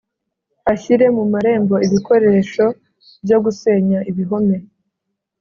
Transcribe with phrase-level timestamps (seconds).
[0.73, 2.65] ashyire mu marembo ibikoresho
[3.23, 4.57] byo gusenya ibihome